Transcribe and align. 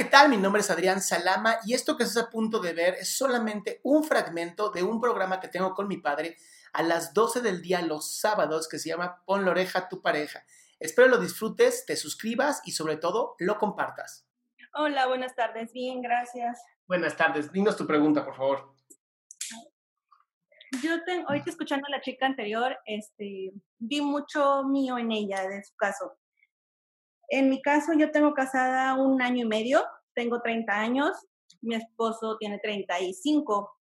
¿qué 0.00 0.06
tal? 0.06 0.30
Mi 0.30 0.38
nombre 0.38 0.62
es 0.62 0.70
Adrián 0.70 1.02
Salama 1.02 1.58
y 1.66 1.74
esto 1.74 1.98
que 1.98 2.04
estás 2.04 2.24
a 2.24 2.30
punto 2.30 2.58
de 2.58 2.72
ver 2.72 2.94
es 2.94 3.18
solamente 3.18 3.82
un 3.82 4.02
fragmento 4.02 4.70
de 4.70 4.82
un 4.82 4.98
programa 4.98 5.40
que 5.40 5.48
tengo 5.48 5.74
con 5.74 5.88
mi 5.88 5.98
padre 5.98 6.38
a 6.72 6.82
las 6.82 7.12
12 7.12 7.42
del 7.42 7.60
día 7.60 7.82
los 7.82 8.18
sábados 8.18 8.66
que 8.66 8.78
se 8.78 8.88
llama 8.88 9.22
Pon 9.26 9.44
la 9.44 9.50
oreja 9.50 9.80
a 9.80 9.88
tu 9.90 10.00
pareja. 10.00 10.42
Espero 10.78 11.08
lo 11.08 11.18
disfrutes, 11.18 11.84
te 11.84 11.96
suscribas 11.96 12.62
y 12.64 12.72
sobre 12.72 12.96
todo 12.96 13.36
lo 13.40 13.58
compartas. 13.58 14.26
Hola, 14.72 15.06
buenas 15.06 15.34
tardes. 15.34 15.70
Bien, 15.74 16.00
gracias. 16.00 16.64
Buenas 16.86 17.14
tardes. 17.14 17.52
Dinos 17.52 17.76
tu 17.76 17.86
pregunta, 17.86 18.24
por 18.24 18.34
favor. 18.34 18.72
Yo 20.82 21.04
tengo, 21.04 21.28
ahorita 21.28 21.50
escuchando 21.50 21.86
a 21.88 21.90
la 21.90 22.00
chica 22.00 22.24
anterior, 22.24 22.74
este, 22.86 23.52
vi 23.78 24.00
mucho 24.00 24.62
mío 24.64 24.96
en 24.96 25.12
ella, 25.12 25.46
de 25.46 25.62
su 25.62 25.76
caso. 25.76 26.16
En 27.30 27.48
mi 27.48 27.62
caso, 27.62 27.92
yo 27.96 28.10
tengo 28.10 28.34
casada 28.34 28.94
un 28.94 29.22
año 29.22 29.44
y 29.44 29.48
medio, 29.48 29.84
tengo 30.14 30.42
30 30.42 30.72
años, 30.72 31.12
mi 31.62 31.76
esposo 31.76 32.36
tiene 32.38 32.58
35. 32.58 33.78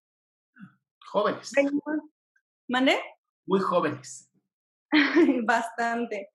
Jóvenes. 1.12 1.52
¿Mandé? 2.68 3.00
Muy 3.48 3.60
jóvenes. 3.60 4.32
Bastante. 5.46 6.30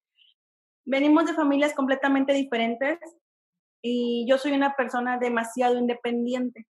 Venimos 0.84 1.26
de 1.26 1.34
familias 1.34 1.72
completamente 1.72 2.32
diferentes 2.32 2.98
y 3.80 4.26
yo 4.28 4.36
soy 4.36 4.52
una 4.52 4.74
persona 4.74 5.18
demasiado 5.18 5.78
independiente. 5.78 6.66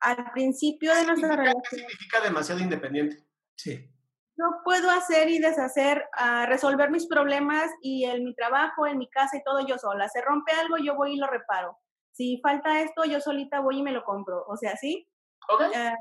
Al 0.00 0.30
principio 0.32 0.94
de 0.94 1.06
nuestra 1.06 1.34
relación... 1.34 1.62
¿Qué 1.68 1.76
significa 1.76 2.20
demasiado 2.20 2.60
independiente? 2.60 3.26
Sí. 3.56 3.90
Yo 4.36 4.46
puedo 4.64 4.90
hacer 4.90 5.28
y 5.28 5.38
deshacer, 5.38 6.08
uh, 6.18 6.46
resolver 6.46 6.90
mis 6.90 7.06
problemas 7.06 7.70
y 7.80 8.04
en 8.04 8.24
mi 8.24 8.34
trabajo, 8.34 8.86
en 8.86 8.98
mi 8.98 9.08
casa 9.08 9.36
y 9.36 9.44
todo 9.44 9.64
yo 9.66 9.78
sola. 9.78 10.08
Se 10.08 10.20
rompe 10.22 10.52
algo, 10.52 10.76
yo 10.78 10.96
voy 10.96 11.14
y 11.14 11.16
lo 11.16 11.28
reparo. 11.28 11.78
Si 12.12 12.40
falta 12.42 12.82
esto, 12.82 13.04
yo 13.04 13.20
solita 13.20 13.60
voy 13.60 13.78
y 13.78 13.82
me 13.82 13.92
lo 13.92 14.04
compro. 14.04 14.44
O 14.48 14.56
sea, 14.56 14.76
¿sí? 14.76 15.08
Okay. 15.48 15.68
Uh, 15.68 15.94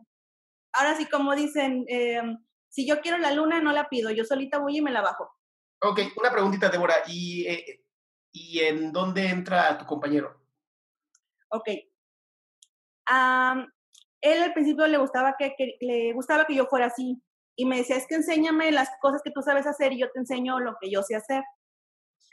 ahora 0.73 0.95
sí, 0.95 1.05
como 1.07 1.35
dicen, 1.35 1.85
eh, 1.87 2.21
si 2.69 2.87
yo 2.87 3.01
quiero 3.01 3.17
la 3.19 3.31
luna, 3.31 3.61
no 3.61 3.71
la 3.71 3.87
pido, 3.87 4.09
yo 4.09 4.25
solita 4.25 4.57
voy 4.57 4.77
y 4.77 4.81
me 4.81 4.91
la 4.91 5.01
bajo. 5.01 5.31
Ok, 5.81 5.99
una 6.17 6.31
preguntita, 6.31 6.69
Débora. 6.69 6.95
¿Y, 7.07 7.45
eh, 7.47 7.85
¿y 8.31 8.59
en 8.61 8.91
dónde 8.91 9.27
entra 9.29 9.77
tu 9.77 9.85
compañero? 9.85 10.41
Ok. 11.49 11.69
Um, 13.11 13.67
él 14.21 14.41
al 14.41 14.53
principio 14.53 14.87
le 14.87 14.97
gustaba 14.97 15.35
que, 15.37 15.53
que, 15.55 15.77
le 15.81 16.13
gustaba 16.13 16.45
que 16.45 16.55
yo 16.55 16.65
fuera 16.65 16.87
así. 16.87 17.21
Y 17.55 17.65
me 17.65 17.77
decía, 17.77 17.95
es 17.95 18.07
que 18.07 18.15
enséñame 18.15 18.71
las 18.71 18.89
cosas 19.01 19.21
que 19.23 19.31
tú 19.31 19.41
sabes 19.41 19.67
hacer 19.67 19.93
y 19.93 19.99
yo 19.99 20.11
te 20.11 20.19
enseño 20.19 20.59
lo 20.59 20.75
que 20.81 20.89
yo 20.89 21.03
sé 21.03 21.15
hacer. 21.15 21.43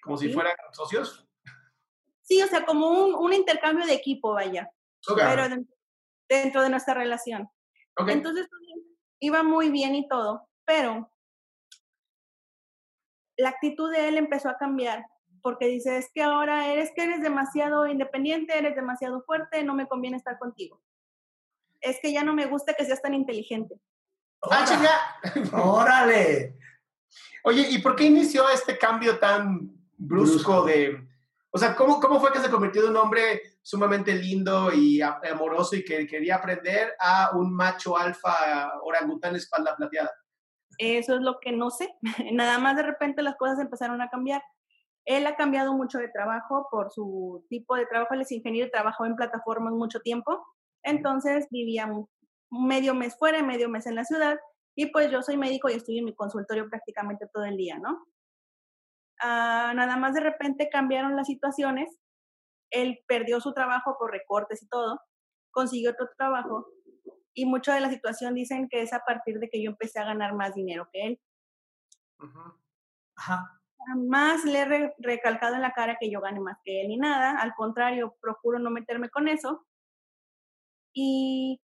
¿Como 0.03 0.17
si 0.17 0.33
fueran 0.33 0.55
socios? 0.73 1.29
Sí, 2.23 2.43
o 2.43 2.47
sea, 2.47 2.65
como 2.65 2.89
un, 2.89 3.15
un 3.15 3.33
intercambio 3.33 3.87
de 3.87 3.95
equipo, 3.95 4.33
vaya. 4.33 4.71
Okay. 5.07 5.27
Pero 5.27 5.49
dentro, 5.49 5.77
dentro 6.29 6.63
de 6.63 6.71
nuestra 6.71 6.95
relación. 6.95 7.49
Okay. 7.97 8.15
Entonces 8.15 8.49
iba 9.21 9.43
muy 9.43 9.71
bien 9.71 9.95
y 9.95 10.09
todo, 10.09 10.49
pero 10.65 11.13
la 13.37 13.51
actitud 13.51 13.91
de 13.91 14.09
él 14.09 14.17
empezó 14.17 14.49
a 14.49 14.57
cambiar 14.57 15.05
porque 15.43 15.67
dice, 15.67 15.97
es 15.97 16.11
que 16.13 16.23
ahora 16.23 16.73
eres 16.73 16.93
que 16.95 17.03
eres 17.03 17.23
demasiado 17.23 17.87
independiente, 17.87 18.57
eres 18.57 18.75
demasiado 18.75 19.23
fuerte, 19.23 19.65
no 19.65 19.75
me 19.75 19.89
conviene 19.89 20.17
estar 20.17 20.39
contigo. 20.39 20.83
Es 21.81 21.99
que 22.01 22.13
ya 22.13 22.25
no 22.25 22.35
me 22.35 22.47
gusta 22.47 22.75
que 22.75 22.85
seas 22.85 23.01
tan 23.01 23.15
inteligente. 23.15 23.81
¡Ah, 24.43 24.65
chica! 24.65 25.57
¡Órale! 25.57 26.57
Oye, 27.45 27.67
¿y 27.71 27.79
por 27.79 27.97
qué 27.97 28.05
inició 28.05 28.49
este 28.49 28.79
cambio 28.79 29.19
tan 29.19 29.71
brusco, 29.97 30.63
brusco. 30.63 30.65
de... 30.65 31.07
O 31.51 31.59
sea, 31.59 31.75
¿cómo, 31.75 32.01
¿cómo 32.01 32.21
fue 32.21 32.33
que 32.33 32.39
se 32.39 32.51
convirtió 32.51 32.83
de 32.83 32.91
un 32.91 32.97
hombre 32.97 33.43
sumamente 33.63 34.15
lindo 34.15 34.73
y 34.73 35.01
amoroso 35.01 35.77
y 35.77 35.85
que 35.85 36.07
quería 36.07 36.37
aprender 36.37 36.95
a 37.01 37.37
un 37.37 37.53
macho 37.53 37.97
alfa 37.97 38.73
orangután 38.83 39.35
espalda 39.35 39.75
plateada? 39.77 40.11
Eso 40.79 41.17
es 41.17 41.21
lo 41.21 41.41
que 41.41 41.53
no 41.53 41.71
sé. 41.71 41.93
Nada 42.33 42.59
más 42.59 42.77
de 42.77 42.85
repente 42.85 43.23
las 43.23 43.37
cosas 43.37 43.59
empezaron 43.59 44.01
a 44.01 44.09
cambiar. 44.09 44.43
Él 45.05 45.27
ha 45.27 45.35
cambiado 45.35 45.75
mucho 45.75 45.99
de 45.99 46.09
trabajo 46.09 46.69
por 46.71 46.93
su 46.93 47.45
tipo 47.49 47.75
de 47.75 47.87
trabajo. 47.87 48.15
Él 48.15 48.23
es 48.23 48.33
ingeniero 48.33 48.69
y 48.69 48.71
trabajó 48.71 49.05
en 49.05 49.17
plataformas 49.17 49.73
mucho 49.73 50.01
tiempo. 50.01 50.47
Entonces 50.83 51.49
vivía 51.51 51.87
medio 52.51 52.95
mes 52.95 53.17
fuera 53.19 53.39
y 53.39 53.43
medio 53.43 53.69
mes 53.69 53.87
en 53.87 53.95
la 53.95 54.05
ciudad. 54.05 54.39
Y 54.77 54.87
pues 54.87 55.11
yo 55.11 55.23
soy 55.23 55.37
médico 55.37 55.69
y 55.69 55.75
estoy 55.75 55.99
en 55.99 56.05
mi 56.05 56.15
consultorio 56.15 56.69
prácticamente 56.69 57.27
todo 57.33 57.45
el 57.45 57.57
día, 57.57 57.79
¿no? 57.79 58.07
Uh, 59.23 59.75
nada 59.75 59.97
más 59.97 60.15
de 60.15 60.21
repente 60.21 60.71
cambiaron 60.71 61.17
las 61.17 61.27
situaciones. 61.27 61.99
Él 62.71 63.01
perdió 63.07 63.41
su 63.41 63.53
trabajo 63.53 63.97
por 63.99 64.11
recortes 64.11 64.63
y 64.63 64.69
todo. 64.69 65.01
Consiguió 65.51 65.91
otro 65.91 66.09
trabajo. 66.17 66.67
Y 67.35 67.45
mucho 67.47 67.73
de 67.73 67.81
la 67.81 67.91
situación 67.91 68.35
dicen 68.35 68.69
que 68.69 68.83
es 68.83 68.93
a 68.93 69.01
partir 69.01 69.39
de 69.39 69.49
que 69.49 69.63
yo 69.63 69.71
empecé 69.71 70.01
a 70.01 70.05
ganar 70.05 70.35
más 70.35 70.55
dinero 70.55 70.89
que 70.93 71.07
él. 71.07 71.21
Uh 72.21 72.27
-huh. 72.27 72.55
Ajá. 73.17 73.61
Más 73.97 74.45
le 74.45 74.61
he 74.61 74.65
re 74.65 74.95
recalcado 74.99 75.55
en 75.55 75.63
la 75.63 75.73
cara 75.73 75.97
que 75.99 76.11
yo 76.11 76.21
gane 76.21 76.41
más 76.41 76.59
que 76.65 76.83
él 76.83 76.89
ni 76.89 76.97
nada. 76.97 77.39
Al 77.41 77.55
contrario, 77.55 78.17
procuro 78.21 78.59
no 78.59 78.71
meterme 78.71 79.11
con 79.11 79.29
eso. 79.29 79.67
Y 80.95 81.61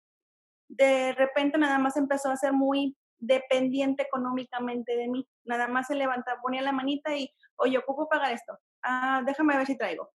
de 0.77 1.13
repente 1.13 1.59
nada 1.59 1.79
más 1.79 1.97
empezó 1.97 2.31
a 2.31 2.37
ser 2.37 2.53
muy 2.53 2.97
dependiente 3.19 4.03
económicamente 4.03 4.97
de 4.97 5.09
mí. 5.09 5.27
Nada 5.45 5.69
más 5.69 5.87
se 5.87 5.95
levantaba, 5.95 6.41
ponía 6.41 6.63
la 6.63 6.73
manita 6.73 7.17
y, 7.17 7.31
oye, 7.57 7.79
ocupo 7.79 8.09
pagar 8.09 8.33
esto. 8.33 8.59
Ah, 8.83 9.23
déjame 9.25 9.57
ver 9.57 9.67
si 9.67 9.77
traigo. 9.77 10.11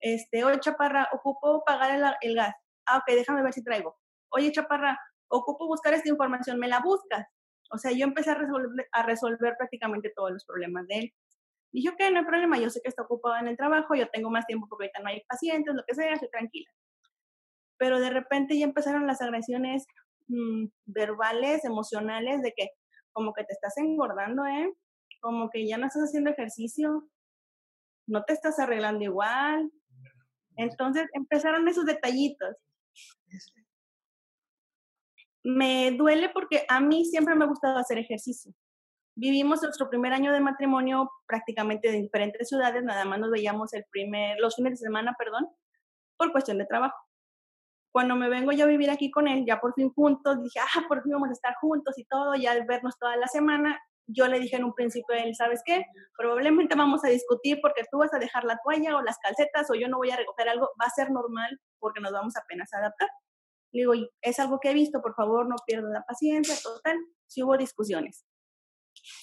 Este, 0.00 0.44
oye, 0.44 0.60
chaparra, 0.60 1.08
ocupo 1.12 1.62
pagar 1.64 1.90
el, 1.92 2.04
el 2.22 2.36
gas. 2.36 2.54
Ah, 2.86 2.98
ok, 2.98 3.14
déjame 3.14 3.42
ver 3.42 3.52
si 3.52 3.62
traigo. 3.62 3.98
Oye, 4.30 4.52
chaparra, 4.52 4.98
ocupo 5.28 5.66
buscar 5.66 5.94
esta 5.94 6.08
información, 6.08 6.58
¿me 6.58 6.68
la 6.68 6.80
buscas? 6.80 7.26
O 7.72 7.78
sea, 7.78 7.92
yo 7.92 8.04
empecé 8.04 8.30
a 8.30 9.02
resolver, 9.02 9.56
prácticamente 9.56 10.12
todos 10.14 10.32
los 10.32 10.44
problemas 10.44 10.86
de 10.88 10.98
él. 10.98 11.14
Dije, 11.72 11.88
ok, 11.90 12.00
no 12.12 12.18
hay 12.20 12.24
problema, 12.24 12.58
yo 12.58 12.68
sé 12.68 12.80
que 12.82 12.88
está 12.88 13.02
ocupado 13.02 13.36
en 13.36 13.46
el 13.46 13.56
trabajo, 13.56 13.94
yo 13.94 14.08
tengo 14.10 14.28
más 14.28 14.44
tiempo 14.46 14.66
porque 14.68 14.86
ahorita 14.86 15.00
no 15.00 15.08
hay 15.08 15.22
pacientes, 15.28 15.72
lo 15.72 15.84
que 15.86 15.94
sea, 15.94 16.12
estoy 16.12 16.28
tranquila. 16.30 16.68
Pero 17.80 17.98
de 17.98 18.10
repente 18.10 18.58
ya 18.58 18.66
empezaron 18.66 19.06
las 19.06 19.22
agresiones 19.22 19.86
mmm, 20.28 20.66
verbales, 20.84 21.64
emocionales, 21.64 22.42
de 22.42 22.52
que 22.54 22.68
como 23.12 23.32
que 23.32 23.42
te 23.44 23.54
estás 23.54 23.76
engordando, 23.78 24.44
¿eh? 24.44 24.70
Como 25.20 25.48
que 25.48 25.66
ya 25.66 25.78
no 25.78 25.86
estás 25.86 26.02
haciendo 26.02 26.30
ejercicio, 26.30 27.08
no 28.06 28.22
te 28.24 28.34
estás 28.34 28.58
arreglando 28.58 29.02
igual. 29.02 29.72
Entonces 30.56 31.08
empezaron 31.14 31.66
esos 31.68 31.86
detallitos. 31.86 32.54
Me 35.42 35.92
duele 35.92 36.28
porque 36.28 36.66
a 36.68 36.80
mí 36.80 37.06
siempre 37.06 37.34
me 37.34 37.44
ha 37.44 37.48
gustado 37.48 37.78
hacer 37.78 37.96
ejercicio. 37.96 38.52
Vivimos 39.16 39.62
nuestro 39.62 39.88
primer 39.88 40.12
año 40.12 40.34
de 40.34 40.40
matrimonio 40.40 41.10
prácticamente 41.26 41.88
en 41.88 42.02
diferentes 42.02 42.46
ciudades, 42.48 42.84
nada 42.84 43.06
más 43.06 43.20
nos 43.20 43.30
veíamos 43.30 43.72
el 43.72 43.84
primer, 43.90 44.38
los 44.38 44.56
fines 44.56 44.72
de 44.72 44.86
semana, 44.86 45.14
perdón, 45.18 45.48
por 46.18 46.30
cuestión 46.30 46.58
de 46.58 46.66
trabajo. 46.66 47.09
Cuando 47.92 48.14
me 48.14 48.28
vengo 48.28 48.52
yo 48.52 48.64
a 48.64 48.68
vivir 48.68 48.90
aquí 48.90 49.10
con 49.10 49.26
él, 49.26 49.44
ya 49.46 49.60
por 49.60 49.74
fin 49.74 49.92
juntos, 49.92 50.42
dije, 50.42 50.60
ah, 50.60 50.84
por 50.88 51.02
fin 51.02 51.12
vamos 51.12 51.30
a 51.30 51.32
estar 51.32 51.54
juntos 51.60 51.98
y 51.98 52.04
todo, 52.04 52.34
ya 52.36 52.54
vernos 52.64 52.96
toda 52.98 53.16
la 53.16 53.26
semana, 53.26 53.80
yo 54.12 54.26
le 54.28 54.40
dije 54.40 54.56
en 54.56 54.64
un 54.64 54.74
principio 54.74 55.14
a 55.14 55.20
él, 55.20 55.34
¿sabes 55.34 55.62
qué? 55.64 55.84
Probablemente 56.16 56.74
vamos 56.74 57.04
a 57.04 57.08
discutir 57.08 57.58
porque 57.60 57.84
tú 57.90 57.98
vas 57.98 58.12
a 58.12 58.18
dejar 58.18 58.44
la 58.44 58.58
toalla 58.62 58.96
o 58.96 59.02
las 59.02 59.18
calcetas 59.18 59.70
o 59.70 59.74
yo 59.74 59.88
no 59.88 59.98
voy 59.98 60.10
a 60.10 60.16
recoger 60.16 60.48
algo, 60.48 60.70
va 60.80 60.86
a 60.86 60.90
ser 60.90 61.10
normal 61.10 61.60
porque 61.78 62.00
nos 62.00 62.12
vamos 62.12 62.36
apenas 62.36 62.72
a 62.72 62.78
adaptar. 62.78 63.08
Le 63.72 63.82
digo, 63.82 63.92
es 64.20 64.38
algo 64.40 64.58
que 64.58 64.70
he 64.70 64.74
visto, 64.74 65.00
por 65.00 65.14
favor, 65.14 65.48
no 65.48 65.56
pierdas 65.66 65.92
la 65.92 66.04
paciencia, 66.04 66.54
total. 66.62 66.98
Si 67.26 67.42
hubo 67.42 67.56
discusiones. 67.56 68.24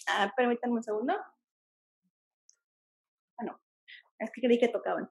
Ah, 0.08 0.32
permítanme 0.36 0.76
un 0.76 0.84
segundo. 0.84 1.14
Ah, 3.38 3.44
no, 3.44 3.60
es 4.20 4.32
que 4.32 4.42
creí 4.42 4.58
que 4.58 4.70
tocaban. 4.70 5.10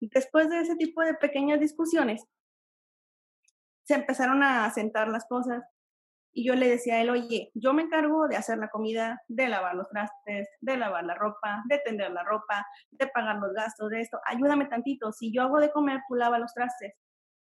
Después 0.00 0.48
de 0.48 0.60
ese 0.60 0.76
tipo 0.76 1.02
de 1.02 1.14
pequeñas 1.14 1.60
discusiones, 1.60 2.24
se 3.84 3.94
empezaron 3.94 4.42
a 4.42 4.70
sentar 4.70 5.08
las 5.08 5.26
cosas 5.26 5.64
y 6.32 6.46
yo 6.46 6.54
le 6.54 6.68
decía 6.68 6.94
a 6.94 7.00
él, 7.00 7.10
oye, 7.10 7.50
yo 7.54 7.72
me 7.72 7.82
encargo 7.82 8.28
de 8.28 8.36
hacer 8.36 8.58
la 8.58 8.68
comida, 8.68 9.20
de 9.28 9.48
lavar 9.48 9.74
los 9.74 9.88
trastes, 9.88 10.48
de 10.60 10.76
lavar 10.76 11.04
la 11.04 11.14
ropa, 11.14 11.62
de 11.68 11.78
tender 11.78 12.10
la 12.12 12.22
ropa, 12.22 12.66
de 12.90 13.06
pagar 13.08 13.36
los 13.36 13.52
gastos 13.54 13.90
de 13.90 14.02
esto, 14.02 14.20
ayúdame 14.24 14.66
tantito, 14.66 15.10
si 15.12 15.32
yo 15.32 15.42
hago 15.42 15.58
de 15.58 15.72
comer, 15.72 16.00
tú 16.06 16.14
lava 16.14 16.38
los 16.38 16.52
trastes. 16.52 16.94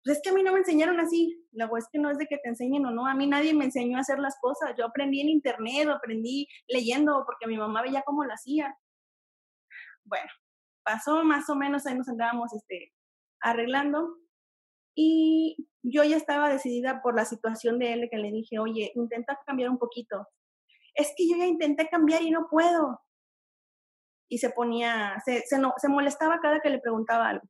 Pues 0.03 0.17
es 0.17 0.23
que 0.23 0.31
a 0.31 0.33
mí 0.33 0.43
no 0.43 0.53
me 0.53 0.61
enseñaron 0.61 0.99
así, 0.99 1.45
luego 1.53 1.77
es 1.77 1.89
que 1.93 1.99
no 1.99 2.11
es 2.11 2.17
de 2.17 2.27
que 2.27 2.39
te 2.39 2.49
enseñen 2.49 2.87
o 2.87 2.91
no, 2.91 3.07
a 3.07 3.15
mí 3.15 3.27
nadie 3.27 3.53
me 3.53 3.67
enseñó 3.67 3.99
a 3.99 4.01
hacer 4.01 4.19
las 4.19 4.39
cosas, 4.41 4.75
yo 4.79 4.87
aprendí 4.87 5.21
en 5.21 5.29
internet, 5.29 5.89
aprendí 5.89 6.49
leyendo, 6.69 7.25
porque 7.27 7.47
mi 7.47 7.59
mamá 7.59 7.83
veía 7.83 8.03
cómo 8.03 8.25
lo 8.25 8.33
hacía. 8.33 8.75
Bueno, 10.05 10.31
pasó 10.91 11.25
más 11.25 11.49
o 11.49 11.55
menos, 11.55 11.87
ahí 11.87 11.97
nos 11.97 12.09
andábamos 12.09 12.53
este, 12.53 12.93
arreglando, 13.41 14.17
y 14.95 15.69
yo 15.83 16.05
ya 16.05 16.17
estaba 16.17 16.51
decidida 16.51 17.01
por 17.03 17.15
la 17.15 17.25
situación 17.25 17.79
de 17.79 17.93
él, 17.93 18.09
que 18.11 18.19
le 18.19 18.33
dije, 18.33 18.59
oye, 18.59 18.93
intenta 18.95 19.39
cambiar 19.47 19.71
un 19.71 19.79
poquito. 19.79 20.27
Es 20.95 21.13
que 21.17 21.29
yo 21.29 21.37
ya 21.37 21.47
intenté 21.47 21.89
cambiar 21.89 22.23
y 22.23 22.31
no 22.31 22.49
puedo. 22.51 23.01
Y 24.29 24.39
se 24.39 24.51
ponía, 24.51 25.15
se, 25.25 25.43
se, 25.47 25.59
no, 25.59 25.73
se 25.77 25.89
molestaba 25.89 26.41
cada 26.41 26.61
que 26.61 26.71
le 26.71 26.81
preguntaba 26.81 27.29
algo. 27.29 27.45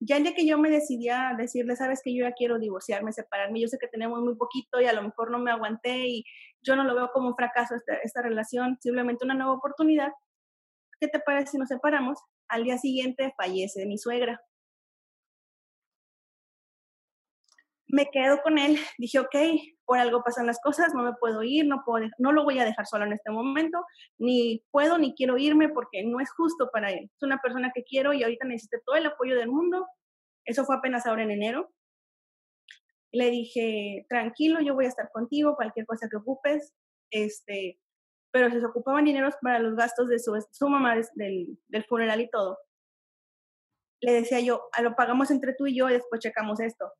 Ya 0.00 0.16
el 0.16 0.24
día 0.24 0.34
que 0.34 0.46
yo 0.46 0.58
me 0.58 0.70
decidía 0.70 1.30
a 1.30 1.34
decirle, 1.34 1.76
sabes 1.76 2.02
que 2.04 2.14
yo 2.14 2.24
ya 2.24 2.32
quiero 2.32 2.58
divorciarme, 2.58 3.12
separarme, 3.12 3.60
yo 3.60 3.68
sé 3.68 3.78
que 3.80 3.88
tenemos 3.88 4.20
muy 4.20 4.34
poquito 4.34 4.80
y 4.80 4.86
a 4.86 4.92
lo 4.92 5.02
mejor 5.02 5.30
no 5.30 5.38
me 5.38 5.50
aguanté 5.50 6.08
y 6.08 6.24
yo 6.62 6.76
no 6.76 6.84
lo 6.84 6.94
veo 6.94 7.10
como 7.12 7.28
un 7.28 7.36
fracaso 7.36 7.74
esta, 7.74 7.94
esta 8.02 8.20
relación, 8.20 8.76
simplemente 8.80 9.24
una 9.24 9.34
nueva 9.34 9.54
oportunidad. 9.54 10.12
¿Qué 11.04 11.08
te 11.08 11.20
parece 11.20 11.52
si 11.52 11.58
nos 11.58 11.68
separamos? 11.68 12.18
Al 12.48 12.64
día 12.64 12.78
siguiente 12.78 13.34
fallece 13.36 13.84
mi 13.84 13.98
suegra. 13.98 14.40
me 17.86 18.10
quedo 18.10 18.40
con 18.42 18.56
él, 18.58 18.78
dije, 18.98 19.18
ok, 19.18 19.36
por 19.84 19.98
algo 19.98 20.22
pasan 20.24 20.46
las 20.46 20.58
cosas, 20.60 20.94
no 20.94 21.02
me 21.02 21.12
puedo 21.20 21.42
ir, 21.42 21.66
no, 21.66 21.82
puedo, 21.84 22.08
no 22.18 22.32
lo 22.32 22.42
voy 22.42 22.58
a 22.58 22.64
dejar 22.64 22.86
solo 22.86 23.04
en 23.04 23.12
este 23.12 23.30
momento, 23.30 23.84
ni 24.18 24.64
puedo 24.70 24.96
ni 24.96 25.14
quiero 25.14 25.36
irme 25.36 25.68
porque 25.68 26.02
no 26.02 26.18
es 26.20 26.32
justo 26.32 26.70
para 26.72 26.90
él. 26.90 27.04
Es 27.04 27.22
una 27.22 27.38
persona 27.38 27.70
que 27.72 27.84
quiero 27.84 28.14
y 28.14 28.22
ahorita 28.22 28.46
necesita 28.46 28.78
todo 28.84 28.96
el 28.96 29.06
apoyo 29.06 29.36
del 29.36 29.48
mundo. 29.48 29.86
Eso 30.46 30.64
fue 30.64 30.76
apenas 30.76 31.06
ahora 31.06 31.22
en 31.22 31.32
enero. 31.32 31.70
Le 33.12 33.30
dije, 33.30 34.06
tranquilo, 34.08 34.60
yo 34.60 34.74
voy 34.74 34.86
a 34.86 34.88
estar 34.88 35.10
contigo, 35.12 35.54
cualquier 35.54 35.86
cosa 35.86 36.08
que 36.10 36.16
ocupes, 36.16 36.74
este, 37.12 37.78
pero 38.34 38.50
se 38.50 38.66
ocupaban 38.66 39.04
dineros 39.04 39.36
para 39.40 39.60
los 39.60 39.76
gastos 39.76 40.08
de 40.08 40.18
su, 40.18 40.36
su 40.50 40.68
mamá 40.68 40.96
del, 41.14 41.56
del 41.68 41.84
funeral 41.84 42.20
y 42.20 42.28
todo. 42.28 42.58
Le 44.00 44.12
decía 44.12 44.40
yo, 44.40 44.68
a 44.72 44.82
lo 44.82 44.96
pagamos 44.96 45.30
entre 45.30 45.54
tú 45.54 45.68
y 45.68 45.78
yo 45.78 45.88
y 45.88 45.92
después 45.92 46.20
checamos 46.20 46.58
esto 46.58 46.92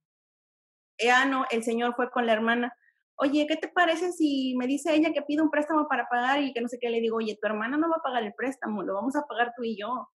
ya 1.02 1.24
no, 1.26 1.44
el 1.50 1.62
señor 1.62 1.94
fue 1.94 2.10
con 2.10 2.26
la 2.26 2.32
hermana. 2.32 2.74
Oye, 3.16 3.46
¿qué 3.46 3.56
te 3.56 3.68
parece 3.68 4.12
si 4.12 4.54
me 4.56 4.66
dice 4.66 4.94
ella 4.94 5.12
que 5.12 5.22
pide 5.22 5.42
un 5.42 5.50
préstamo 5.50 5.86
para 5.88 6.08
pagar 6.08 6.42
y 6.42 6.52
que 6.52 6.60
no 6.60 6.68
sé 6.68 6.78
qué? 6.80 6.90
Le 6.90 7.00
digo, 7.00 7.16
oye, 7.18 7.38
tu 7.40 7.46
hermana 7.46 7.76
no 7.76 7.88
va 7.88 7.96
a 7.96 8.02
pagar 8.02 8.24
el 8.24 8.34
préstamo, 8.34 8.82
lo 8.82 8.94
vamos 8.94 9.14
a 9.16 9.22
pagar 9.22 9.52
tú 9.56 9.62
y 9.62 9.78
yo. 9.78 10.08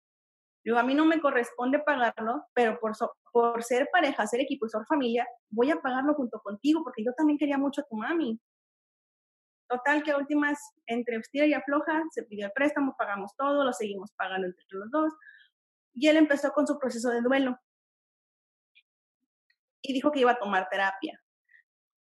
Digo, 0.63 0.77
a 0.77 0.83
mí 0.83 0.94
no 0.94 1.06
me 1.06 1.22
corresponde 1.22 1.80
pagarlo, 1.80 2.44
pero 2.54 2.77
por, 2.80 2.92
por 3.31 3.63
ser 3.63 3.88
pareja, 3.92 4.27
ser 4.27 4.42
equipo 4.42 4.65
y 4.65 4.69
ser 4.69 4.81
familia, 4.86 5.25
voy 5.50 5.72
a 5.72 5.77
pagarlo 5.77 6.13
junto 6.15 6.39
contigo 6.42 6.81
porque 6.83 7.04
yo 7.04 7.13
también 7.13 7.38
quería 7.38 7.57
mucho 7.57 7.81
a 7.81 7.86
tu 7.86 7.95
mami. 7.95 8.39
Total, 9.69 10.01
que 10.01 10.12
a 10.12 10.18
últimas, 10.18 10.57
entre 10.88 11.18
estira 11.18 11.45
y 11.45 11.54
afloja, 11.54 12.01
se 12.10 12.24
pidió 12.24 12.48
el 12.48 12.51
préstamo, 12.54 12.95
pagamos 12.98 13.36
todo, 13.38 13.63
lo 13.63 13.71
seguimos 13.71 14.12
pagando 14.13 14.48
entre 14.48 14.66
los 14.71 14.89
dos. 14.89 15.13
Y 15.94 16.07
él 16.07 16.18
empezó 16.18 16.51
con 16.54 16.66
su 16.66 16.80
proceso 16.80 17.10
de 17.12 17.21
duelo 17.21 17.60
y 19.83 19.94
dijo 19.94 20.12
que 20.12 20.21
iba 20.21 20.31
a 20.31 20.39
tomar 20.39 20.68
terapia. 20.69 21.21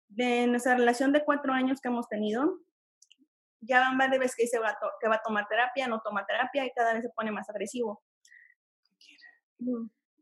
De 0.07 0.47
nuestra 0.47 0.77
relación 0.77 1.13
de 1.13 1.25
cuatro 1.25 1.53
años 1.53 1.81
que 1.81 1.89
hemos 1.89 2.09
tenido, 2.09 2.61
ya 3.61 3.81
van 3.81 3.99
varias 3.99 4.21
veces 4.21 4.37
que 4.37 4.45
dice 4.45 4.61
que 5.01 5.09
va 5.09 5.17
a 5.17 5.23
tomar 5.23 5.49
terapia, 5.49 5.89
no 5.89 6.01
toma 6.01 6.25
terapia 6.27 6.65
y 6.65 6.71
cada 6.71 6.95
vez 6.95 7.03
se 7.03 7.11
pone 7.11 7.33
más 7.33 7.51
agresivo. 7.51 8.03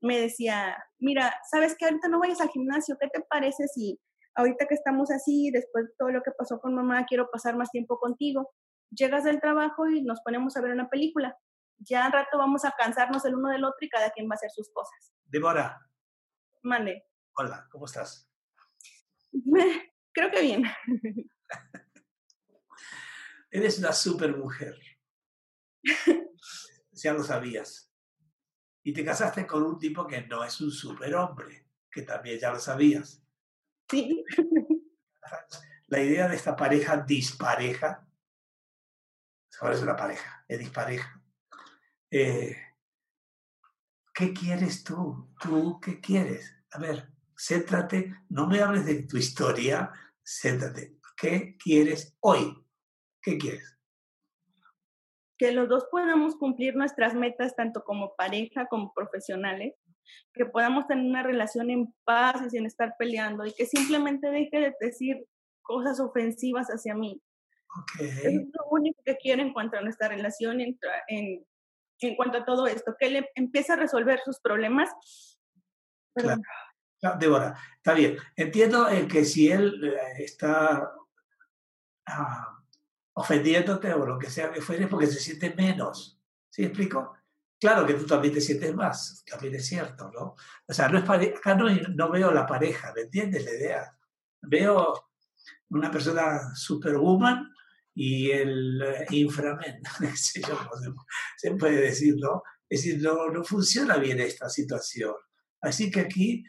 Me 0.00 0.18
decía, 0.18 0.82
mira, 0.98 1.38
¿sabes 1.50 1.76
qué? 1.78 1.84
Ahorita 1.84 2.08
no 2.08 2.18
vayas 2.18 2.40
al 2.40 2.48
gimnasio, 2.48 2.96
¿qué 2.98 3.08
te 3.08 3.20
parece 3.20 3.68
si 3.68 4.00
ahorita 4.36 4.66
que 4.66 4.74
estamos 4.74 5.10
así, 5.10 5.50
después 5.50 5.86
de 5.86 5.92
todo 5.98 6.10
lo 6.10 6.22
que 6.22 6.30
pasó 6.30 6.60
con 6.60 6.74
mamá, 6.74 7.06
quiero 7.06 7.28
pasar 7.30 7.56
más 7.56 7.70
tiempo 7.70 7.98
contigo? 7.98 8.54
Llegas 8.90 9.24
del 9.24 9.40
trabajo 9.40 9.88
y 9.88 10.02
nos 10.02 10.20
ponemos 10.20 10.56
a 10.56 10.60
ver 10.60 10.72
una 10.72 10.88
película. 10.88 11.36
Ya 11.78 12.06
al 12.06 12.12
rato 12.12 12.38
vamos 12.38 12.64
a 12.64 12.72
cansarnos 12.78 13.24
el 13.24 13.34
uno 13.34 13.50
del 13.50 13.64
otro 13.64 13.78
y 13.80 13.88
cada 13.88 14.10
quien 14.10 14.28
va 14.28 14.34
a 14.34 14.36
hacer 14.36 14.50
sus 14.50 14.70
cosas. 14.72 15.12
Débora. 15.24 15.80
Mande. 16.62 17.04
Hola, 17.34 17.66
¿cómo 17.70 17.86
estás? 17.86 18.30
Creo 20.12 20.30
que 20.30 20.40
bien. 20.40 20.64
Eres 23.50 23.78
una 23.78 23.92
super 23.92 24.36
mujer. 24.36 24.78
ya 26.92 27.12
lo 27.12 27.22
sabías. 27.22 27.92
Y 28.82 28.92
te 28.92 29.04
casaste 29.04 29.46
con 29.46 29.62
un 29.62 29.78
tipo 29.78 30.06
que 30.06 30.22
no 30.26 30.44
es 30.44 30.60
un 30.60 30.70
superhombre, 30.70 31.66
que 31.90 32.02
también 32.02 32.38
ya 32.38 32.52
lo 32.52 32.60
sabías. 32.60 33.25
Sí. 33.88 34.24
La 35.88 36.02
idea 36.02 36.28
de 36.28 36.36
esta 36.36 36.56
pareja 36.56 36.96
dispareja, 36.98 38.06
ahora 39.60 39.74
es 39.74 39.82
una 39.82 39.96
pareja, 39.96 40.44
es 40.48 40.58
dispareja. 40.58 41.22
Eh, 42.10 42.56
¿Qué 44.12 44.32
quieres 44.32 44.82
tú? 44.82 45.30
¿Tú 45.40 45.78
qué 45.80 46.00
quieres? 46.00 46.56
A 46.72 46.78
ver, 46.78 47.12
céntrate, 47.36 48.14
no 48.30 48.46
me 48.46 48.60
hables 48.60 48.86
de 48.86 49.02
tu 49.02 49.16
historia, 49.16 49.92
céntrate. 50.24 50.98
¿Qué 51.16 51.56
quieres 51.56 52.16
hoy? 52.20 52.66
¿Qué 53.22 53.38
quieres? 53.38 53.78
Que 55.38 55.52
los 55.52 55.68
dos 55.68 55.86
podamos 55.90 56.36
cumplir 56.36 56.74
nuestras 56.74 57.14
metas 57.14 57.54
tanto 57.54 57.84
como 57.84 58.16
pareja 58.16 58.66
como 58.66 58.92
profesionales, 58.92 59.74
que 60.32 60.46
podamos 60.46 60.86
tener 60.86 61.04
una 61.04 61.22
relación 61.22 61.70
en 61.70 61.94
paz 62.04 62.42
y 62.46 62.50
sin 62.50 62.66
estar 62.66 62.94
peleando 62.98 63.44
y 63.44 63.52
que 63.52 63.66
simplemente 63.66 64.30
deje 64.30 64.58
de 64.58 64.74
decir 64.80 65.26
cosas 65.62 66.00
ofensivas 66.00 66.68
hacia 66.68 66.94
mí. 66.94 67.20
Okay. 67.82 68.08
Es 68.08 68.34
lo 68.34 68.66
único 68.70 69.02
que 69.04 69.16
quiero 69.16 69.42
en 69.42 69.52
cuanto 69.52 69.76
a 69.76 69.82
nuestra 69.82 70.08
relación, 70.08 70.60
en, 70.60 70.78
en, 71.08 71.46
en 72.00 72.16
cuanto 72.16 72.38
a 72.38 72.44
todo 72.44 72.66
esto, 72.66 72.94
que 72.98 73.06
él 73.06 73.26
empiece 73.34 73.72
a 73.72 73.76
resolver 73.76 74.20
sus 74.24 74.40
problemas. 74.40 74.88
Claro. 76.14 76.40
Débora, 77.20 77.54
está 77.76 77.92
bien. 77.94 78.16
Entiendo 78.34 78.88
el 78.88 79.06
que 79.06 79.24
si 79.24 79.50
él 79.50 79.84
eh, 79.84 80.24
está 80.24 80.90
ah, 82.06 82.62
ofendiéndote 83.14 83.92
o 83.92 84.06
lo 84.06 84.18
que 84.18 84.30
sea 84.30 84.50
que 84.50 84.60
fuere 84.60 84.86
porque 84.86 85.06
se 85.06 85.20
siente 85.20 85.54
menos. 85.54 86.20
¿Sí 86.50 86.64
explico? 86.64 87.16
Claro 87.58 87.86
que 87.86 87.94
tú 87.94 88.04
también 88.04 88.34
te 88.34 88.40
sientes 88.40 88.74
más, 88.74 89.24
también 89.24 89.54
es 89.54 89.66
cierto, 89.66 90.10
¿no? 90.12 90.34
O 90.66 90.72
sea, 90.72 90.88
no 90.88 90.98
es 90.98 91.08
acá 91.36 91.54
no, 91.54 91.68
no, 91.70 92.10
veo 92.10 92.30
la 92.30 92.46
pareja, 92.46 92.92
¿me 92.94 93.02
entiendes 93.02 93.44
la 93.44 93.52
idea? 93.52 93.98
Veo 94.42 95.08
una 95.70 95.90
persona 95.90 96.54
superwoman 96.54 97.50
y 97.94 98.30
el 98.30 98.82
eh, 98.82 99.06
inframen, 99.10 99.80
se 100.14 101.50
puede 101.58 101.80
decir, 101.80 102.16
¿no? 102.18 102.42
Es 102.68 102.82
decir, 102.82 103.02
no, 103.02 103.30
no 103.30 103.42
funciona 103.42 103.96
bien 103.96 104.20
esta 104.20 104.50
situación. 104.50 105.14
Así 105.62 105.90
que 105.90 106.00
aquí 106.00 106.44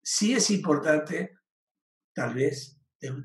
sí 0.00 0.34
es 0.34 0.50
importante, 0.50 1.38
tal 2.14 2.34
vez, 2.34 2.78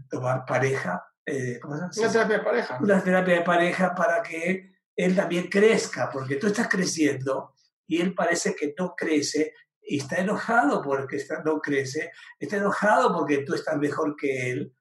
tomar 0.10 0.46
pareja. 0.46 1.06
Eh, 1.26 1.60
¿cómo 1.62 1.76
se 1.92 2.02
llama? 2.02 2.10
Una 2.10 2.12
terapia 2.12 2.38
de 2.38 2.44
pareja. 2.44 2.78
Una 2.82 3.04
terapia 3.04 3.34
de 3.36 3.42
pareja 3.42 3.96
para 3.96 4.24
que 4.24 4.73
él 4.96 5.16
también 5.16 5.50
crezca, 5.50 6.10
porque 6.10 6.36
tú 6.36 6.48
estás 6.48 6.68
creciendo 6.68 7.56
y 7.88 8.02
él 8.02 8.14
parece 8.14 8.56
que 8.56 8.74
no 8.78 8.96
crece 8.96 9.54
y 9.82 10.00
está 10.00 10.18
enojado 10.18 10.82
porque 10.82 11.18
está, 11.18 11.42
no 11.44 11.60
crece, 11.60 12.12
está 12.40 12.58
enojado 12.58 13.14
porque 13.14 13.40
tú 13.40 13.54
estás 13.54 13.78
mejor 13.78 14.16
que 14.16 14.52
él. 14.52 14.76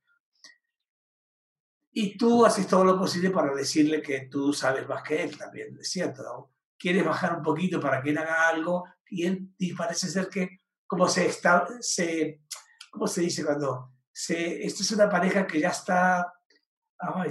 Y 1.95 2.17
tú 2.17 2.47
haces 2.47 2.67
todo 2.67 2.85
lo 2.85 2.99
posible 2.99 3.31
para 3.31 3.55
decirle 3.55 4.01
que 4.01 4.23
tú 4.23 4.53
sabes 4.53 4.89
más 4.89 5.03
que 5.03 5.23
él 5.23 5.37
también, 5.37 5.77
es 5.79 5.91
cierto. 5.91 6.23
¿no? 6.23 6.55
Quieres 6.79 7.05
bajar 7.05 7.37
un 7.37 7.43
poquito 7.43 7.81
para 7.81 8.03
que 8.03 8.11
él 8.11 8.19
haga 8.19 8.49
algo 8.49 8.85
y 9.11 9.27
él 9.27 9.53
parece 9.77 10.09
ser 10.09 10.29
que 10.29 10.61
como 10.87 11.09
se 11.09 11.27
está, 11.27 11.67
se, 11.81 12.43
¿cómo 12.91 13.07
se 13.07 13.23
dice 13.23 13.45
cuando? 13.45 13.93
Se, 14.13 14.65
esto 14.65 14.83
es 14.83 14.91
una 14.93 15.09
pareja 15.09 15.47
que 15.47 15.59
ya 15.59 15.71
está 15.71 16.33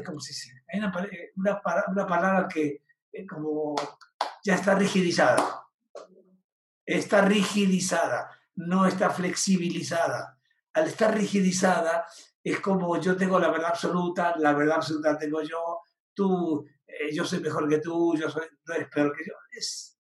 ¿cómo 0.06 0.20
se 0.20 0.34
dice? 0.34 0.61
Hay 0.72 0.80
una, 0.80 0.94
una, 1.36 1.62
una 1.88 2.08
palabra 2.08 2.48
que 2.48 2.84
eh, 3.12 3.26
como 3.28 3.76
ya 4.44 4.56
está 4.56 4.76
rigidizada. 4.76 5.66
Está 6.86 7.22
rigidizada, 7.22 8.30
no 8.56 8.86
está 8.86 9.10
flexibilizada. 9.10 10.38
Al 10.74 10.88
estar 10.88 11.14
rigidizada, 11.14 12.06
es 12.44 12.60
como 12.60 13.00
yo 13.00 13.16
tengo 13.16 13.40
la 13.40 13.50
verdad 13.50 13.70
absoluta, 13.70 14.36
la 14.38 14.54
verdad 14.54 14.78
absoluta 14.78 15.18
tengo 15.18 15.42
yo, 15.42 15.82
tú, 16.14 16.66
eh, 16.88 17.14
yo 17.14 17.24
soy 17.24 17.40
mejor 17.40 17.70
que 17.70 17.80
tú, 17.80 18.16
yo 18.18 18.30
soy, 18.30 18.44
no 18.66 18.74
eres 18.74 18.90
peor 18.90 19.16
que 19.16 19.24
yo. 19.26 19.34
Es, 19.52 20.00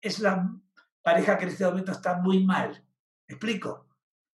es 0.00 0.20
la 0.20 0.46
pareja 1.02 1.36
que 1.36 1.44
en 1.44 1.50
este 1.50 1.64
momento 1.64 1.92
está 1.92 2.18
muy 2.18 2.44
mal. 2.44 2.84
¿Me 3.26 3.34
explico? 3.34 3.88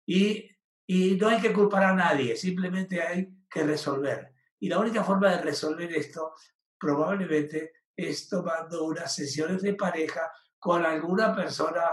Y, 0.05 0.50
y 0.88 1.15
no 1.15 1.27
hay 1.27 1.41
que 1.41 1.53
culpar 1.53 1.84
a 1.84 1.93
nadie, 1.93 2.36
simplemente 2.36 3.01
hay 3.01 3.36
que 3.50 3.63
resolver. 3.63 4.34
Y 4.59 4.69
la 4.69 4.79
única 4.79 5.03
forma 5.03 5.31
de 5.31 5.41
resolver 5.41 5.91
esto 5.93 6.33
probablemente 6.77 7.74
es 7.95 8.27
tomando 8.27 8.85
unas 8.85 9.13
sesiones 9.13 9.62
de 9.62 9.74
pareja 9.74 10.31
con 10.59 10.85
alguna 10.85 11.35
persona 11.35 11.83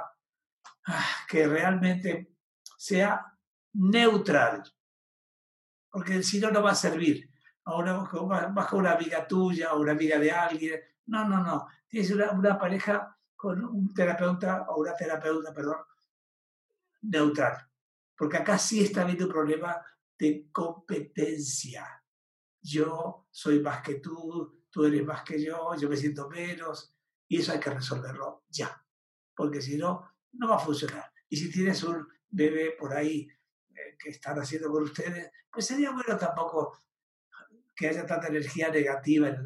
ah, 0.87 1.07
que 1.29 1.47
realmente 1.47 2.37
sea 2.77 3.33
neutral, 3.75 4.63
porque 5.91 6.23
si 6.23 6.41
no, 6.41 6.51
no 6.51 6.63
va 6.63 6.73
a 6.73 6.75
servir. 6.75 7.31
A 7.65 7.77
una, 7.77 8.09
con 8.09 8.81
una 8.81 8.93
amiga 8.93 9.29
tuya 9.29 9.75
o 9.75 9.81
una 9.81 9.93
amiga 9.93 10.19
de 10.19 10.33
alguien. 10.33 10.81
No, 11.07 11.29
no, 11.29 11.45
no. 11.45 11.69
Tienes 11.87 12.11
una, 12.11 12.33
una 12.33 12.59
pareja 12.59 13.17
con 13.37 13.65
un 13.65 13.95
terapeuta 13.95 14.67
o 14.69 14.81
una 14.81 14.97
terapeuta, 14.97 15.53
perdón, 15.53 15.77
neutral. 17.03 17.57
Porque 18.17 18.39
acá 18.39 18.59
sí 18.59 18.83
está 18.83 19.03
habiendo 19.03 19.27
un 19.27 19.33
problema 19.33 19.81
de 20.19 20.49
competencia. 20.51 22.02
Yo 22.63 23.27
soy 23.31 23.61
más 23.61 23.83
que 23.83 23.97
tú, 23.97 24.65
tú 24.71 24.85
eres 24.85 25.05
más 25.05 25.23
que 25.25 25.43
yo, 25.43 25.75
yo 25.77 25.89
me 25.89 25.97
siento 25.97 26.29
menos, 26.29 26.95
y 27.29 27.39
eso 27.39 27.53
hay 27.53 27.61
que 27.61 27.71
resolverlo 27.71 28.45
ya, 28.49 28.85
porque 29.35 29.61
si 29.61 29.77
no, 29.77 30.11
no 30.33 30.49
va 30.49 30.57
a 30.57 30.59
funcionar. 30.59 31.13
Y 31.29 31.37
si 31.37 31.51
tienes 31.51 31.83
un 31.83 32.07
bebé 32.29 32.73
por 32.79 32.93
ahí 32.95 33.29
eh, 33.71 33.97
que 33.99 34.11
están 34.11 34.39
haciendo 34.39 34.71
con 34.71 34.83
ustedes, 34.83 35.31
pues 35.51 35.67
sería 35.67 35.91
bueno 35.91 36.17
tampoco 36.17 36.79
que 37.75 37.89
haya 37.89 38.07
tanta 38.07 38.29
energía 38.29 38.71
negativa 38.71 39.29
en, 39.29 39.45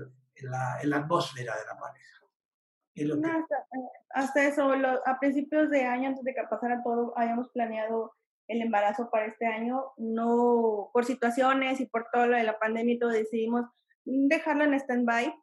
la, 0.51 0.81
en 0.83 0.91
la, 0.91 0.97
atmósfera 0.97 1.57
de 1.57 1.65
la 1.65 1.79
pareja. 1.79 3.17
no, 3.17 3.39
hasta, 3.41 3.57
eh, 3.57 3.89
hasta, 4.11 4.47
eso, 4.47 4.73
a 5.05 5.19
principios 5.21 5.71
de 5.71 5.85
año, 5.85 6.09
antes 6.09 6.25
de 6.25 6.35
que 6.35 6.43
pasara 6.51 6.83
todo, 6.83 7.17
habíamos 7.17 7.51
planeado 7.51 8.15
el 8.49 8.63
embarazo 8.63 9.11
para 9.11 9.27
este 9.27 9.47
año, 9.47 9.93
no 9.97 10.91
por 10.93 11.05
situaciones 11.05 11.81
y 11.81 11.87
por 11.87 12.07
todo 12.13 12.27
lo 12.27 12.37
de 12.37 12.45
la 12.45 12.59
pandemia 12.59 12.95
y 12.95 12.99
todo, 12.99 13.11
decidimos 13.11 13.67
dejarlo 14.05 14.65
en 14.65 14.75
stand-by 14.75 15.35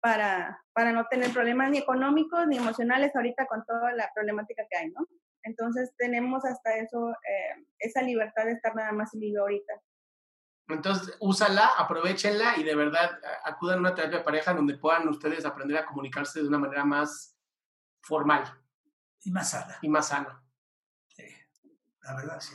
para, 0.00 0.62
para 0.74 0.92
no 0.92 1.06
tener 1.06 1.32
problemas 1.32 1.70
ni 1.70 1.78
económicos 1.78 2.46
ni 2.46 2.58
emocionales 2.58 3.16
ahorita 3.16 3.46
con 3.46 3.64
toda 3.64 3.92
la 3.92 4.10
problemática 4.14 4.64
que 4.70 4.76
hay, 4.76 4.90
¿no? 4.90 5.06
Entonces 5.42 5.94
tenemos 5.96 6.44
hasta 6.44 6.76
eso, 6.76 7.10
eh, 7.10 7.64
esa 7.78 8.02
libertad 8.02 8.44
de 8.44 8.52
estar 8.52 8.74
nada 8.74 8.92
más 8.92 9.12
libre 9.14 9.40
ahorita. 9.40 9.74
Entonces, 10.68 11.16
úsala, 11.20 11.70
aprovechenla 11.78 12.56
y 12.56 12.64
de 12.64 12.74
verdad 12.74 13.18
acudan 13.44 13.78
a 13.78 13.80
una 13.80 13.94
terapia 13.94 14.18
de 14.18 14.24
pareja 14.24 14.54
donde 14.54 14.78
puedan 14.78 15.06
ustedes 15.08 15.44
aprender 15.44 15.76
a 15.76 15.84
comunicarse 15.84 16.40
de 16.40 16.48
una 16.48 16.58
manera 16.58 16.84
más 16.84 17.36
formal. 18.02 18.44
Y 19.22 19.30
más 19.30 19.50
sana. 19.50 19.78
Y 19.82 19.88
más 19.88 20.08
sana. 20.08 20.43
La 22.04 22.16
verdad, 22.16 22.40
sí. 22.40 22.54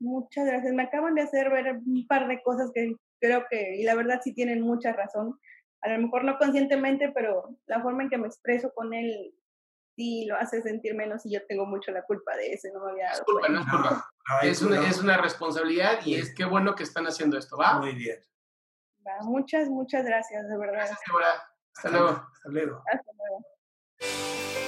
Muchas 0.00 0.46
gracias. 0.46 0.72
Me 0.74 0.84
acaban 0.84 1.14
de 1.14 1.22
hacer 1.22 1.50
ver 1.50 1.80
un 1.84 2.06
par 2.06 2.28
de 2.28 2.42
cosas 2.42 2.70
que 2.74 2.92
creo 3.20 3.46
que, 3.50 3.76
y 3.76 3.84
la 3.84 3.94
verdad 3.94 4.20
sí 4.22 4.32
tienen 4.34 4.62
mucha 4.62 4.92
razón. 4.92 5.38
A 5.82 5.88
lo 5.88 5.98
mejor 6.00 6.24
no 6.24 6.38
conscientemente, 6.38 7.10
pero 7.14 7.56
la 7.66 7.82
forma 7.82 8.02
en 8.02 8.10
que 8.10 8.18
me 8.18 8.26
expreso 8.26 8.72
con 8.74 8.94
él 8.94 9.34
sí 9.96 10.26
lo 10.26 10.36
hace 10.36 10.62
sentir 10.62 10.94
menos 10.94 11.26
y 11.26 11.32
yo 11.32 11.44
tengo 11.46 11.66
mucho 11.66 11.90
la 11.90 12.02
culpa 12.02 12.36
de 12.36 12.52
eso, 12.52 12.68
no 12.72 12.84
me 12.84 12.92
había 12.92 13.10
dado 13.10 13.24
culpa, 13.24 13.48
no 13.48 13.60
es 13.60 13.66
culpa. 13.66 14.10
es, 14.42 14.62
una, 14.62 14.88
es 14.88 15.02
una 15.02 15.16
responsabilidad 15.16 15.98
y 16.04 16.14
es 16.14 16.32
qué 16.34 16.44
bueno 16.44 16.76
que 16.76 16.84
están 16.84 17.06
haciendo 17.06 17.36
esto, 17.36 17.56
¿va? 17.56 17.80
Muy 17.80 17.96
bien. 17.96 18.20
Va, 19.04 19.22
muchas, 19.22 19.68
muchas 19.68 20.04
gracias, 20.04 20.48
de 20.48 20.56
verdad. 20.56 20.86
Gracias, 20.86 21.00
Hasta, 21.00 21.88
Hasta 21.88 21.90
luego. 21.90 22.08
Hasta 22.32 22.48
luego. 22.48 22.82
Hasta 22.86 23.12
luego. 23.16 24.67